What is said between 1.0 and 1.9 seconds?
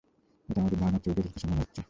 চেয়েও জটিল কিছু মনে হচ্ছে।